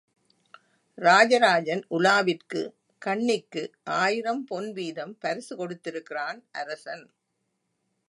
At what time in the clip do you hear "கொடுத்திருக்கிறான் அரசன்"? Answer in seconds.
5.55-7.05